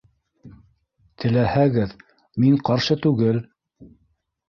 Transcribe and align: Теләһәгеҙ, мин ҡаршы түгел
Теләһәгеҙ, 1.25 1.95
мин 2.45 2.59
ҡаршы 2.71 3.01
түгел 3.07 3.43